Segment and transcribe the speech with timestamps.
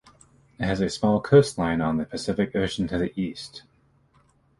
[0.57, 3.61] It has a small coastline on the Pacific Ocean to the east.